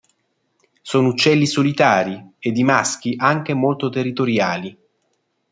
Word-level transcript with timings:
Sono 0.81 1.09
uccelli 1.09 1.45
solitari 1.45 2.19
ed 2.39 2.57
i 2.57 2.63
maschi 2.63 3.13
anche 3.19 3.53
molto 3.53 3.89
territoriali. 3.91 4.75